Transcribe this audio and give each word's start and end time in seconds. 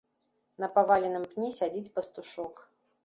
На 0.63 0.69
паваленым 0.77 1.27
пні 1.35 1.53
сядзіць 1.59 1.93
пастушок. 1.99 2.55